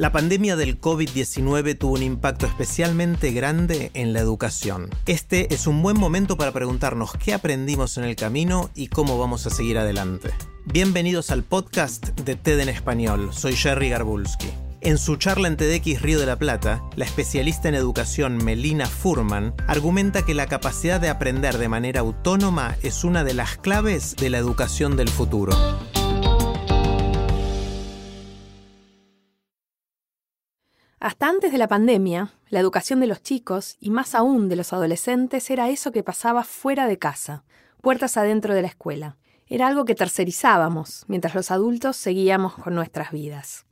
La 0.00 0.12
pandemia 0.12 0.56
del 0.56 0.80
COVID-19 0.80 1.76
tuvo 1.76 1.96
un 1.96 2.02
impacto 2.02 2.46
especialmente 2.46 3.32
grande 3.32 3.90
en 3.92 4.14
la 4.14 4.20
educación. 4.20 4.88
Este 5.04 5.52
es 5.52 5.66
un 5.66 5.82
buen 5.82 6.00
momento 6.00 6.38
para 6.38 6.52
preguntarnos 6.52 7.12
qué 7.22 7.34
aprendimos 7.34 7.98
en 7.98 8.04
el 8.04 8.16
camino 8.16 8.70
y 8.74 8.86
cómo 8.86 9.18
vamos 9.18 9.46
a 9.46 9.50
seguir 9.50 9.76
adelante. 9.76 10.30
Bienvenidos 10.64 11.30
al 11.30 11.42
podcast 11.42 12.18
de 12.18 12.34
TED 12.34 12.60
en 12.60 12.70
español. 12.70 13.28
Soy 13.34 13.54
Jerry 13.54 13.90
Garbulski. 13.90 14.48
En 14.80 14.96
su 14.96 15.16
charla 15.16 15.48
en 15.48 15.58
TEDx 15.58 16.00
Río 16.00 16.18
de 16.18 16.24
la 16.24 16.38
Plata, 16.38 16.82
la 16.96 17.04
especialista 17.04 17.68
en 17.68 17.74
educación 17.74 18.42
Melina 18.42 18.86
Furman 18.86 19.52
argumenta 19.66 20.24
que 20.24 20.32
la 20.32 20.46
capacidad 20.46 20.98
de 20.98 21.10
aprender 21.10 21.58
de 21.58 21.68
manera 21.68 22.00
autónoma 22.00 22.74
es 22.82 23.04
una 23.04 23.22
de 23.22 23.34
las 23.34 23.58
claves 23.58 24.16
de 24.16 24.30
la 24.30 24.38
educación 24.38 24.96
del 24.96 25.10
futuro. 25.10 25.52
Hasta 31.00 31.30
antes 31.30 31.50
de 31.50 31.56
la 31.56 31.66
pandemia, 31.66 32.34
la 32.50 32.60
educación 32.60 33.00
de 33.00 33.06
los 33.06 33.22
chicos, 33.22 33.78
y 33.80 33.88
más 33.88 34.14
aún 34.14 34.50
de 34.50 34.56
los 34.56 34.74
adolescentes, 34.74 35.48
era 35.48 35.70
eso 35.70 35.92
que 35.92 36.02
pasaba 36.02 36.44
fuera 36.44 36.86
de 36.86 36.98
casa, 36.98 37.42
puertas 37.80 38.18
adentro 38.18 38.54
de 38.54 38.60
la 38.60 38.68
escuela. 38.68 39.16
Era 39.46 39.66
algo 39.66 39.86
que 39.86 39.94
tercerizábamos, 39.94 41.06
mientras 41.08 41.34
los 41.34 41.50
adultos 41.50 41.96
seguíamos 41.96 42.52
con 42.52 42.74
nuestras 42.74 43.12
vidas. 43.12 43.64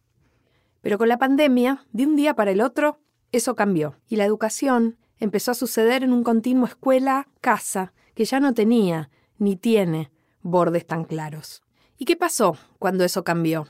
Pero 0.80 0.96
con 0.96 1.08
la 1.08 1.18
pandemia, 1.18 1.84
de 1.92 2.06
un 2.06 2.16
día 2.16 2.32
para 2.34 2.50
el 2.50 2.62
otro, 2.62 2.98
eso 3.30 3.54
cambió, 3.54 3.96
y 4.08 4.16
la 4.16 4.24
educación 4.24 4.96
empezó 5.18 5.50
a 5.50 5.54
suceder 5.54 6.04
en 6.04 6.14
un 6.14 6.24
continuo 6.24 6.66
escuela-casa 6.66 7.92
que 8.14 8.24
ya 8.24 8.40
no 8.40 8.54
tenía, 8.54 9.10
ni 9.36 9.54
tiene, 9.54 10.10
bordes 10.40 10.86
tan 10.86 11.04
claros. 11.04 11.62
¿Y 11.98 12.06
qué 12.06 12.16
pasó 12.16 12.56
cuando 12.78 13.04
eso 13.04 13.22
cambió? 13.22 13.68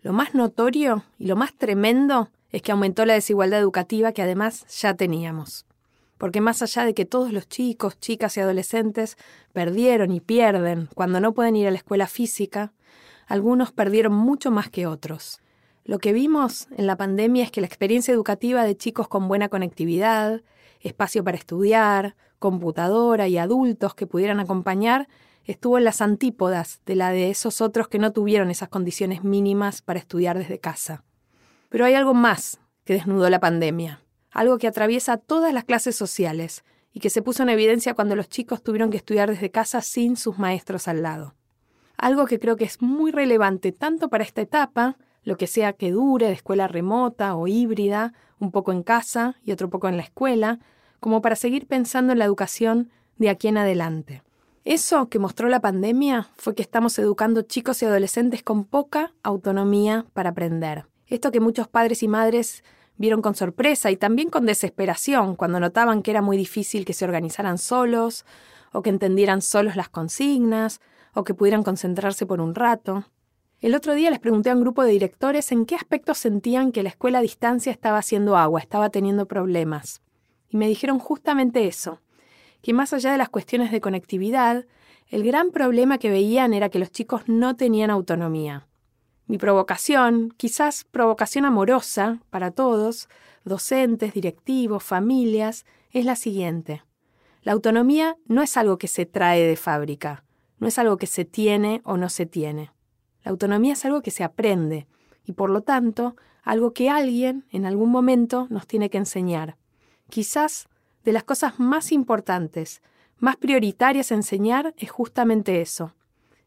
Lo 0.00 0.12
más 0.12 0.36
notorio 0.36 1.02
y 1.18 1.26
lo 1.26 1.34
más 1.34 1.54
tremendo 1.54 2.30
es 2.50 2.62
que 2.62 2.72
aumentó 2.72 3.04
la 3.04 3.14
desigualdad 3.14 3.60
educativa 3.60 4.12
que 4.12 4.22
además 4.22 4.66
ya 4.80 4.94
teníamos. 4.94 5.66
Porque 6.16 6.40
más 6.40 6.62
allá 6.62 6.84
de 6.84 6.94
que 6.94 7.04
todos 7.04 7.32
los 7.32 7.48
chicos, 7.48 7.98
chicas 8.00 8.36
y 8.36 8.40
adolescentes 8.40 9.16
perdieron 9.52 10.12
y 10.12 10.20
pierden 10.20 10.88
cuando 10.94 11.20
no 11.20 11.32
pueden 11.32 11.56
ir 11.56 11.68
a 11.68 11.70
la 11.70 11.76
escuela 11.76 12.06
física, 12.06 12.72
algunos 13.26 13.72
perdieron 13.72 14.14
mucho 14.14 14.50
más 14.50 14.68
que 14.70 14.86
otros. 14.86 15.40
Lo 15.84 15.98
que 15.98 16.12
vimos 16.12 16.68
en 16.76 16.86
la 16.86 16.96
pandemia 16.96 17.44
es 17.44 17.50
que 17.50 17.60
la 17.60 17.66
experiencia 17.66 18.12
educativa 18.12 18.64
de 18.64 18.76
chicos 18.76 19.08
con 19.08 19.28
buena 19.28 19.48
conectividad, 19.48 20.42
espacio 20.80 21.24
para 21.24 21.36
estudiar, 21.36 22.16
computadora 22.38 23.28
y 23.28 23.38
adultos 23.38 23.94
que 23.94 24.06
pudieran 24.06 24.40
acompañar 24.40 25.08
estuvo 25.44 25.78
en 25.78 25.84
las 25.84 26.02
antípodas 26.02 26.82
de 26.84 26.94
la 26.94 27.10
de 27.10 27.30
esos 27.30 27.60
otros 27.60 27.88
que 27.88 27.98
no 27.98 28.12
tuvieron 28.12 28.50
esas 28.50 28.68
condiciones 28.68 29.24
mínimas 29.24 29.80
para 29.80 29.98
estudiar 29.98 30.36
desde 30.36 30.58
casa. 30.58 31.04
Pero 31.68 31.84
hay 31.84 31.94
algo 31.94 32.14
más 32.14 32.60
que 32.84 32.94
desnudó 32.94 33.28
la 33.28 33.40
pandemia, 33.40 34.02
algo 34.30 34.58
que 34.58 34.68
atraviesa 34.68 35.18
todas 35.18 35.52
las 35.52 35.64
clases 35.64 35.96
sociales 35.96 36.64
y 36.92 37.00
que 37.00 37.10
se 37.10 37.22
puso 37.22 37.42
en 37.42 37.50
evidencia 37.50 37.94
cuando 37.94 38.16
los 38.16 38.28
chicos 38.28 38.62
tuvieron 38.62 38.90
que 38.90 38.96
estudiar 38.96 39.30
desde 39.30 39.50
casa 39.50 39.82
sin 39.82 40.16
sus 40.16 40.38
maestros 40.38 40.88
al 40.88 41.02
lado. 41.02 41.34
Algo 41.96 42.26
que 42.26 42.38
creo 42.38 42.56
que 42.56 42.64
es 42.64 42.80
muy 42.80 43.10
relevante 43.10 43.72
tanto 43.72 44.08
para 44.08 44.24
esta 44.24 44.40
etapa, 44.40 44.96
lo 45.22 45.36
que 45.36 45.46
sea 45.46 45.74
que 45.74 45.90
dure, 45.90 46.26
de 46.26 46.32
escuela 46.32 46.68
remota 46.68 47.34
o 47.34 47.46
híbrida, 47.46 48.14
un 48.38 48.52
poco 48.52 48.72
en 48.72 48.82
casa 48.82 49.36
y 49.42 49.52
otro 49.52 49.68
poco 49.68 49.88
en 49.88 49.96
la 49.96 50.04
escuela, 50.04 50.60
como 51.00 51.20
para 51.20 51.36
seguir 51.36 51.66
pensando 51.66 52.12
en 52.12 52.18
la 52.18 52.24
educación 52.24 52.90
de 53.16 53.30
aquí 53.30 53.48
en 53.48 53.58
adelante. 53.58 54.22
Eso 54.64 55.08
que 55.08 55.18
mostró 55.18 55.48
la 55.48 55.60
pandemia 55.60 56.28
fue 56.36 56.54
que 56.54 56.62
estamos 56.62 56.98
educando 56.98 57.42
chicos 57.42 57.82
y 57.82 57.86
adolescentes 57.86 58.42
con 58.42 58.64
poca 58.64 59.12
autonomía 59.22 60.06
para 60.12 60.30
aprender. 60.30 60.86
Esto 61.08 61.32
que 61.32 61.40
muchos 61.40 61.68
padres 61.68 62.02
y 62.02 62.08
madres 62.08 62.62
vieron 62.96 63.22
con 63.22 63.34
sorpresa 63.34 63.90
y 63.90 63.96
también 63.96 64.28
con 64.28 64.44
desesperación 64.44 65.36
cuando 65.36 65.58
notaban 65.60 66.02
que 66.02 66.10
era 66.10 66.20
muy 66.22 66.36
difícil 66.36 66.84
que 66.84 66.92
se 66.92 67.04
organizaran 67.04 67.58
solos, 67.58 68.24
o 68.72 68.82
que 68.82 68.90
entendieran 68.90 69.40
solos 69.40 69.76
las 69.76 69.88
consignas, 69.88 70.80
o 71.14 71.24
que 71.24 71.34
pudieran 71.34 71.62
concentrarse 71.62 72.26
por 72.26 72.40
un 72.40 72.54
rato. 72.54 73.06
El 73.60 73.74
otro 73.74 73.94
día 73.94 74.10
les 74.10 74.20
pregunté 74.20 74.50
a 74.50 74.54
un 74.54 74.60
grupo 74.60 74.84
de 74.84 74.92
directores 74.92 75.50
en 75.50 75.66
qué 75.66 75.74
aspectos 75.74 76.18
sentían 76.18 76.70
que 76.70 76.82
la 76.82 76.90
escuela 76.90 77.18
a 77.18 77.22
distancia 77.22 77.72
estaba 77.72 77.98
haciendo 77.98 78.36
agua, 78.36 78.60
estaba 78.60 78.90
teniendo 78.90 79.26
problemas. 79.26 80.00
Y 80.48 80.58
me 80.58 80.68
dijeron 80.68 80.98
justamente 80.98 81.66
eso, 81.66 82.00
que 82.62 82.72
más 82.72 82.92
allá 82.92 83.10
de 83.10 83.18
las 83.18 83.30
cuestiones 83.30 83.72
de 83.72 83.80
conectividad, 83.80 84.66
el 85.08 85.24
gran 85.24 85.50
problema 85.50 85.98
que 85.98 86.10
veían 86.10 86.52
era 86.52 86.68
que 86.68 86.78
los 86.78 86.92
chicos 86.92 87.22
no 87.26 87.56
tenían 87.56 87.90
autonomía. 87.90 88.67
Mi 89.28 89.36
provocación, 89.36 90.32
quizás 90.38 90.84
provocación 90.84 91.44
amorosa 91.44 92.22
para 92.30 92.50
todos, 92.50 93.10
docentes, 93.44 94.14
directivos, 94.14 94.82
familias, 94.82 95.66
es 95.90 96.06
la 96.06 96.16
siguiente. 96.16 96.82
La 97.42 97.52
autonomía 97.52 98.16
no 98.24 98.42
es 98.42 98.56
algo 98.56 98.78
que 98.78 98.88
se 98.88 99.04
trae 99.04 99.42
de 99.42 99.56
fábrica, 99.56 100.24
no 100.58 100.66
es 100.66 100.78
algo 100.78 100.96
que 100.96 101.06
se 101.06 101.26
tiene 101.26 101.82
o 101.84 101.98
no 101.98 102.08
se 102.08 102.24
tiene. 102.24 102.72
La 103.22 103.30
autonomía 103.30 103.74
es 103.74 103.84
algo 103.84 104.00
que 104.00 104.10
se 104.10 104.24
aprende 104.24 104.86
y 105.26 105.32
por 105.32 105.50
lo 105.50 105.60
tanto 105.60 106.16
algo 106.42 106.72
que 106.72 106.88
alguien 106.88 107.44
en 107.50 107.66
algún 107.66 107.90
momento 107.90 108.46
nos 108.48 108.66
tiene 108.66 108.88
que 108.88 108.96
enseñar. 108.96 109.58
Quizás 110.08 110.70
de 111.04 111.12
las 111.12 111.24
cosas 111.24 111.60
más 111.60 111.92
importantes, 111.92 112.80
más 113.18 113.36
prioritarias 113.36 114.10
enseñar 114.10 114.72
es 114.78 114.90
justamente 114.90 115.60
eso, 115.60 115.92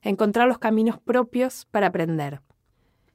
encontrar 0.02 0.48
los 0.48 0.58
caminos 0.58 1.00
propios 1.00 1.68
para 1.70 1.88
aprender. 1.88 2.42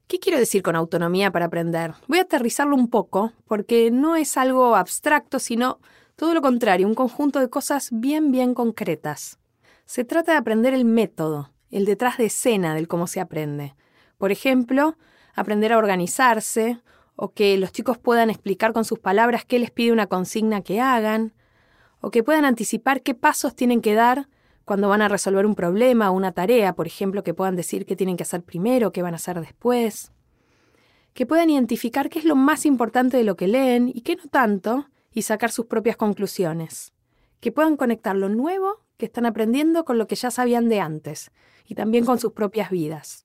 ¿Qué 0.09 0.21
quiero 0.21 0.39
decir 0.39 0.62
con 0.62 0.77
autonomía 0.77 1.33
para 1.33 1.47
aprender? 1.47 1.94
Voy 2.06 2.19
a 2.19 2.22
aterrizarlo 2.22 2.77
un 2.77 2.89
poco, 2.89 3.33
porque 3.49 3.91
no 3.91 4.15
es 4.15 4.37
algo 4.37 4.77
abstracto, 4.77 5.41
sino 5.41 5.81
todo 6.15 6.33
lo 6.33 6.43
contrario, 6.43 6.87
un 6.87 6.94
conjunto 6.94 7.41
de 7.41 7.50
cosas 7.50 7.89
bien, 7.91 8.31
bien 8.31 8.55
concretas. 8.55 9.41
Se 9.84 10.05
trata 10.05 10.31
de 10.31 10.39
aprender 10.39 10.75
el 10.75 10.84
método, 10.84 11.50
el 11.72 11.87
detrás 11.87 12.19
de 12.19 12.27
escena 12.27 12.77
del 12.77 12.87
cómo 12.87 13.09
se 13.09 13.19
aprende. 13.19 13.75
Por 14.17 14.31
ejemplo, 14.31 14.97
aprender 15.34 15.72
a 15.72 15.78
organizarse, 15.78 16.81
o 17.17 17.33
que 17.33 17.59
los 17.59 17.73
chicos 17.73 17.99
puedan 17.99 18.31
explicar 18.31 18.73
con 18.73 18.84
sus 18.84 19.00
palabras 19.00 19.44
qué 19.44 19.59
les 19.59 19.73
pide 19.73 19.91
una 19.91 20.06
consigna 20.06 20.62
que 20.62 20.81
hagan, 20.81 21.34
o 22.00 22.12
que 22.12 22.23
puedan 22.23 22.44
anticipar 22.44 23.03
qué 23.03 23.15
pasos 23.15 23.56
tienen 23.56 23.81
que 23.81 23.94
dar 23.94 24.28
cuando 24.66 24.88
van 24.88 25.00
a 25.00 25.09
resolver 25.09 25.47
un 25.47 25.54
problema 25.54 26.10
o 26.10 26.15
una 26.15 26.32
tarea, 26.32 26.75
por 26.75 26.88
ejemplo, 26.88 27.22
que 27.22 27.32
puedan 27.32 27.54
decir 27.54 27.87
qué 27.87 27.94
tienen 27.94 28.16
que 28.16 28.25
hacer 28.25 28.43
primero, 28.43 28.91
qué 28.91 29.00
van 29.00 29.15
a 29.15 29.16
hacer 29.16 29.41
después. 29.41 30.10
Que 31.15 31.25
puedan 31.25 31.50
identificar 31.50 32.10
qué 32.10 32.19
es 32.19 32.25
lo 32.25 32.34
más 32.34 32.66
importante 32.66 33.16
de 33.16 33.22
lo 33.22 33.37
que 33.37 33.47
leen 33.47 33.88
y 33.88 34.00
qué 34.00 34.16
no 34.16 34.25
tanto, 34.28 34.88
y 35.12 35.22
sacar 35.22 35.53
sus 35.53 35.66
propias 35.66 35.97
conclusiones. 35.97 36.93
Que 37.38 37.53
puedan 37.53 37.76
conectar 37.76 38.16
lo 38.16 38.28
nuevo 38.28 38.82
que 38.97 39.06
están 39.06 39.25
aprendiendo 39.25 39.84
con 39.84 39.99
lo 39.99 40.09
que 40.09 40.16
ya 40.16 40.32
sabían 40.32 40.69
de 40.69 40.81
antes, 40.81 41.31
y 41.65 41.76
también 41.76 42.05
con 42.05 42.19
sus 42.19 42.32
propias 42.32 42.69
vidas. 42.69 43.25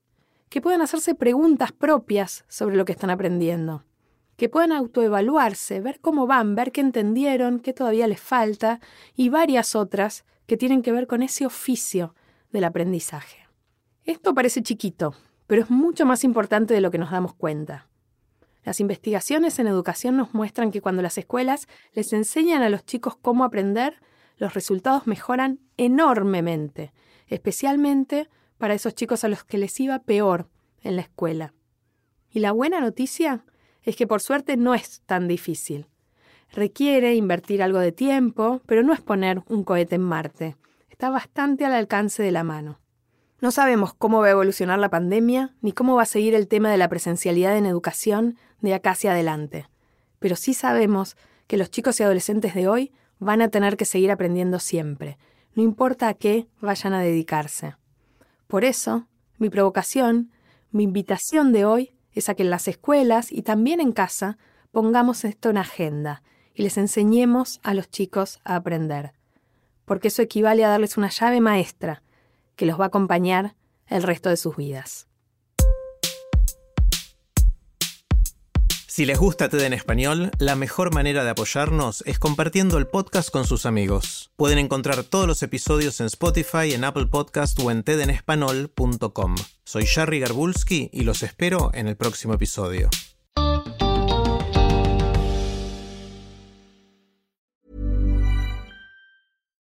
Que 0.49 0.61
puedan 0.61 0.83
hacerse 0.83 1.15
preguntas 1.15 1.71
propias 1.71 2.45
sobre 2.49 2.75
lo 2.75 2.85
que 2.85 2.91
están 2.91 3.09
aprendiendo. 3.09 3.83
Que 4.37 4.47
puedan 4.47 4.73
autoevaluarse, 4.73 5.81
ver 5.81 6.01
cómo 6.01 6.27
van, 6.27 6.53
ver 6.53 6.71
qué 6.71 6.81
entendieron, 6.81 7.59
qué 7.61 7.73
todavía 7.73 8.05
les 8.05 8.21
falta, 8.21 8.79
y 9.15 9.29
varias 9.29 9.75
otras 9.75 10.23
que 10.45 10.57
tienen 10.57 10.81
que 10.81 10.91
ver 10.91 11.07
con 11.07 11.21
ese 11.23 11.45
oficio 11.45 12.15
del 12.51 12.63
aprendizaje. 12.63 13.47
Esto 14.03 14.33
parece 14.33 14.63
chiquito, 14.63 15.15
pero 15.47 15.61
es 15.61 15.69
mucho 15.69 16.05
más 16.05 16.23
importante 16.23 16.73
de 16.73 16.81
lo 16.81 16.91
que 16.91 16.97
nos 16.97 17.11
damos 17.11 17.33
cuenta. 17.33 17.87
Las 18.63 18.79
investigaciones 18.79 19.57
en 19.59 19.67
educación 19.67 20.17
nos 20.17 20.33
muestran 20.33 20.71
que 20.71 20.81
cuando 20.81 21.01
las 21.01 21.17
escuelas 21.17 21.67
les 21.93 22.13
enseñan 22.13 22.61
a 22.61 22.69
los 22.69 22.85
chicos 22.85 23.15
cómo 23.15 23.43
aprender, 23.43 24.01
los 24.37 24.53
resultados 24.53 25.07
mejoran 25.07 25.59
enormemente, 25.77 26.93
especialmente 27.27 28.29
para 28.57 28.73
esos 28.73 28.93
chicos 28.93 29.23
a 29.23 29.27
los 29.27 29.43
que 29.43 29.57
les 29.57 29.79
iba 29.79 29.99
peor 29.99 30.49
en 30.81 30.95
la 30.95 31.01
escuela. 31.01 31.53
Y 32.29 32.39
la 32.39 32.51
buena 32.51 32.79
noticia 32.79 33.45
es 33.83 33.95
que 33.95 34.07
por 34.07 34.21
suerte 34.21 34.57
no 34.57 34.73
es 34.73 35.01
tan 35.01 35.27
difícil. 35.27 35.87
Requiere 36.53 37.15
invertir 37.15 37.63
algo 37.63 37.79
de 37.79 37.93
tiempo, 37.93 38.61
pero 38.65 38.83
no 38.83 38.91
es 38.91 38.99
poner 38.99 39.41
un 39.47 39.63
cohete 39.63 39.95
en 39.95 40.01
Marte. 40.01 40.57
Está 40.89 41.09
bastante 41.09 41.65
al 41.65 41.73
alcance 41.73 42.21
de 42.21 42.31
la 42.31 42.43
mano. 42.43 42.79
No 43.39 43.51
sabemos 43.51 43.93
cómo 43.93 44.19
va 44.19 44.27
a 44.27 44.31
evolucionar 44.31 44.77
la 44.77 44.89
pandemia 44.89 45.55
ni 45.61 45.71
cómo 45.71 45.95
va 45.95 46.03
a 46.03 46.05
seguir 46.05 46.35
el 46.35 46.49
tema 46.49 46.69
de 46.69 46.77
la 46.77 46.89
presencialidad 46.89 47.57
en 47.57 47.65
educación 47.65 48.37
de 48.59 48.73
acá 48.73 48.91
hacia 48.91 49.13
adelante, 49.13 49.67
pero 50.19 50.35
sí 50.35 50.53
sabemos 50.53 51.15
que 51.47 51.57
los 51.57 51.71
chicos 51.71 51.99
y 51.99 52.03
adolescentes 52.03 52.53
de 52.53 52.67
hoy 52.67 52.91
van 53.17 53.41
a 53.41 53.47
tener 53.47 53.77
que 53.77 53.85
seguir 53.85 54.11
aprendiendo 54.11 54.59
siempre, 54.59 55.17
no 55.55 55.63
importa 55.63 56.07
a 56.07 56.13
qué 56.13 56.47
vayan 56.59 56.93
a 56.93 57.01
dedicarse. 57.01 57.75
Por 58.45 58.63
eso, 58.63 59.07
mi 59.39 59.49
provocación, 59.49 60.31
mi 60.69 60.83
invitación 60.83 61.51
de 61.51 61.65
hoy 61.65 61.93
es 62.11 62.29
a 62.29 62.35
que 62.35 62.43
en 62.43 62.51
las 62.51 62.67
escuelas 62.67 63.31
y 63.31 63.41
también 63.41 63.79
en 63.79 63.91
casa 63.91 64.37
pongamos 64.71 65.25
esto 65.25 65.49
en 65.49 65.57
agenda 65.57 66.21
y 66.53 66.63
les 66.63 66.77
enseñemos 66.77 67.59
a 67.63 67.73
los 67.73 67.89
chicos 67.89 68.39
a 68.43 68.55
aprender, 68.55 69.13
porque 69.85 70.09
eso 70.09 70.21
equivale 70.21 70.63
a 70.65 70.69
darles 70.69 70.97
una 70.97 71.09
llave 71.09 71.41
maestra 71.41 72.03
que 72.55 72.65
los 72.65 72.79
va 72.79 72.85
a 72.85 72.87
acompañar 72.87 73.55
el 73.87 74.03
resto 74.03 74.29
de 74.29 74.37
sus 74.37 74.55
vidas. 74.55 75.07
Si 78.91 79.05
les 79.05 79.17
gusta 79.17 79.47
TED 79.47 79.61
en 79.61 79.71
español, 79.71 80.31
la 80.37 80.57
mejor 80.57 80.93
manera 80.93 81.23
de 81.23 81.29
apoyarnos 81.29 82.03
es 82.05 82.19
compartiendo 82.19 82.77
el 82.77 82.87
podcast 82.87 83.29
con 83.29 83.47
sus 83.47 83.65
amigos. 83.65 84.31
Pueden 84.35 84.57
encontrar 84.57 85.03
todos 85.03 85.27
los 85.27 85.41
episodios 85.43 86.01
en 86.01 86.07
Spotify, 86.07 86.73
en 86.73 86.83
Apple 86.83 87.05
Podcast 87.05 87.57
o 87.61 87.71
en 87.71 87.83
tedenespanol.com. 87.83 89.35
Soy 89.63 89.85
Jerry 89.85 90.19
Garbulski 90.19 90.89
y 90.91 91.03
los 91.03 91.23
espero 91.23 91.71
en 91.73 91.87
el 91.87 91.95
próximo 91.95 92.33
episodio. 92.33 92.89